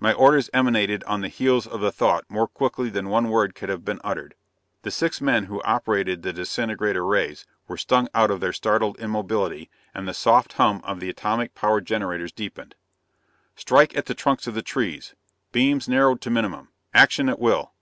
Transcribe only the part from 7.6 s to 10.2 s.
were stung out of their startled immobility, and the